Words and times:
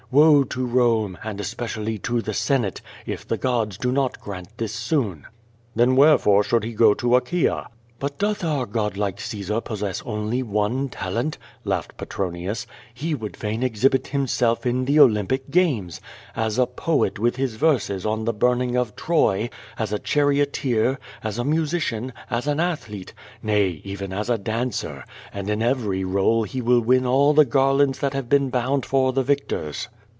Woe 0.13 0.43
to 0.43 0.65
Rome, 0.65 1.17
and 1.23 1.39
es 1.39 1.53
pecially 1.55 1.97
to 2.03 2.21
the 2.21 2.33
Senate, 2.33 2.81
if 3.05 3.25
the 3.25 3.37
gods 3.37 3.77
do 3.77 3.93
not 3.93 4.19
grant 4.19 4.49
this 4.57 4.73
soon.^* 4.73 5.23
"Then 5.73 5.95
wherefore 5.95 6.43
should 6.43 6.65
he 6.65 6.75
gc 6.75 6.99
3 6.99 7.11
Achaea?" 7.15 7.67
"But 7.97 8.17
doth 8.17 8.43
our 8.43 8.65
god 8.65 8.97
like 8.97 9.21
Caesar 9.21 9.61
possess 9.61 10.03
only 10.05 10.43
one 10.43 10.89
talent?" 10.89 11.37
laughed 11.63 11.95
Petronius. 11.95 12.67
"He 12.93 13.15
would 13.15 13.37
fain 13.37 13.63
exhibit 13.63 14.07
himself 14.07 14.65
in 14.65 14.83
the 14.83 14.99
Olympic 14.99 15.49
games, 15.49 16.01
as 16.35 16.59
a 16.59 16.67
poet 16.67 17.17
with 17.17 17.37
his 17.37 17.55
verses 17.55 18.05
on 18.05 18.25
the 18.25 18.33
burning 18.33 18.75
of 18.75 18.97
Troy, 18.97 19.49
as 19.79 19.93
a 19.93 19.99
charioteer, 19.99 20.99
as 21.23 21.37
a 21.39 21.45
musician, 21.45 22.11
as 22.29 22.47
an 22.47 22.59
athlete,— 22.59 23.13
nay, 23.41 23.79
even 23.85 24.11
as 24.11 24.29
a 24.29 24.37
dancer, 24.37 25.05
and 25.31 25.49
in 25.49 25.61
every 25.61 26.03
role 26.03 26.43
he 26.43 26.59
will 26.61 26.81
win 26.81 27.05
all 27.05 27.31
the 27.33 27.45
garlands 27.45 27.99
that 27.99 28.13
have 28.13 28.27
been 28.27 28.49
bound 28.49 28.85
for 28.85 29.13
the 29.13 29.23
victors. 29.23 29.87